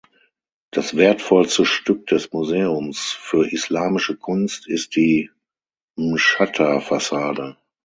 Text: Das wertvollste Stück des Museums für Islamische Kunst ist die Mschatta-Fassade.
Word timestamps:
Das 0.71 0.95
wertvollste 0.97 1.63
Stück 1.63 2.07
des 2.07 2.33
Museums 2.33 3.11
für 3.19 3.43
Islamische 3.53 4.17
Kunst 4.17 4.67
ist 4.67 4.95
die 4.95 5.29
Mschatta-Fassade. 5.95 7.55